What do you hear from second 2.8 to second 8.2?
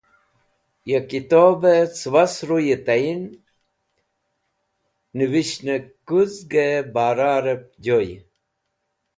tayin nẽvishnẽkũzgẽ baraẽb joy.